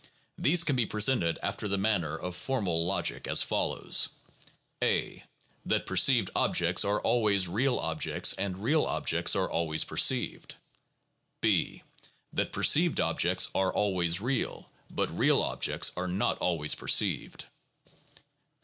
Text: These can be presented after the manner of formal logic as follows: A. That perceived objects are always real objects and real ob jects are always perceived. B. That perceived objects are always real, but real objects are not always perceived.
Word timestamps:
These 0.35 0.63
can 0.63 0.75
be 0.75 0.87
presented 0.87 1.37
after 1.43 1.67
the 1.67 1.77
manner 1.77 2.17
of 2.17 2.35
formal 2.35 2.87
logic 2.87 3.27
as 3.27 3.43
follows: 3.43 4.09
A. 4.83 5.23
That 5.63 5.85
perceived 5.85 6.31
objects 6.35 6.83
are 6.83 6.99
always 6.99 7.47
real 7.47 7.77
objects 7.77 8.33
and 8.33 8.63
real 8.63 8.85
ob 8.87 9.05
jects 9.07 9.35
are 9.35 9.47
always 9.47 9.83
perceived. 9.83 10.55
B. 11.39 11.83
That 12.33 12.51
perceived 12.51 12.99
objects 12.99 13.51
are 13.53 13.71
always 13.71 14.19
real, 14.19 14.71
but 14.89 15.15
real 15.15 15.43
objects 15.43 15.91
are 15.95 16.07
not 16.07 16.39
always 16.39 16.73
perceived. 16.73 17.45